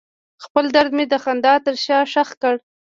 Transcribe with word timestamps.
خپل 0.43 0.65
درد 0.75 0.91
مې 0.97 1.05
د 1.11 1.15
خندا 1.23 1.53
تر 1.65 1.75
شا 1.85 1.99
ښخ 2.11 2.29
کړ. 2.41 2.55